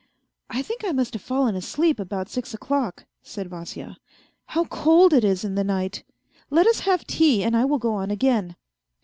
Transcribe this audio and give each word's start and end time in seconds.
"I 0.49 0.63
think 0.63 0.83
I 0.83 0.93
must 0.93 1.13
have 1.13 1.21
fallen 1.21 1.53
asleep 1.55 1.99
about 1.99 2.27
six 2.27 2.55
o'clock," 2.55 3.05
said 3.21 3.47
Vasya." 3.49 3.97
How 4.47 4.63
cold 4.65 5.13
it 5.13 5.23
is 5.23 5.43
in 5.43 5.53
the 5.53 5.63
night! 5.63 6.03
Let 6.49 6.65
us 6.65 6.79
have 6.79 7.05
tea, 7.05 7.43
and 7.43 7.55
I 7.55 7.65
will 7.65 7.77
go 7.77 7.93
on 7.93 8.09
again. 8.09 8.55